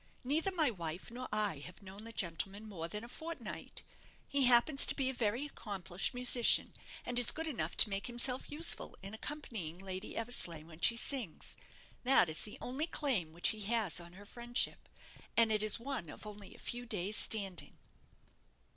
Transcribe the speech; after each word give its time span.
Neither 0.23 0.51
my 0.51 0.71
wife 0.71 1.11
nor 1.11 1.27
I 1.31 1.59
have 1.59 1.83
known 1.83 2.05
the 2.05 2.11
gentleman 2.11 2.65
more 2.67 2.87
than 2.87 3.03
a 3.03 3.07
fortnight. 3.07 3.83
He 4.27 4.45
happens 4.45 4.83
to 4.87 4.95
be 4.95 5.11
a 5.11 5.13
very 5.13 5.45
accomplished 5.45 6.15
musician, 6.15 6.73
and 7.05 7.19
is 7.19 7.29
good 7.29 7.45
enough 7.45 7.77
to 7.77 7.89
make 7.91 8.07
himself 8.07 8.49
useful 8.49 8.97
in 9.03 9.13
accompanying 9.13 9.77
Lady 9.77 10.17
Eversleigh 10.17 10.63
when 10.65 10.79
she 10.79 10.95
sings. 10.95 11.55
That 12.03 12.29
is 12.29 12.45
the 12.45 12.57
only 12.61 12.87
claim 12.87 13.31
which 13.31 13.49
he 13.49 13.61
has 13.65 13.99
on 13.99 14.13
her 14.13 14.25
friendship; 14.25 14.89
and 15.37 15.51
it 15.51 15.61
is 15.61 15.79
one 15.79 16.09
of 16.09 16.25
only 16.25 16.55
a 16.55 16.57
few 16.57 16.87
days' 16.87 17.15
standing." 17.17 17.77